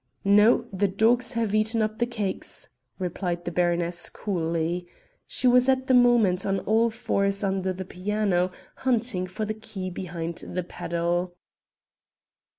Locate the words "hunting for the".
8.77-9.53